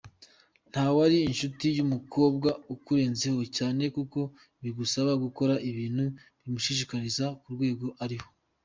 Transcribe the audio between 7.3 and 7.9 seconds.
ku rwego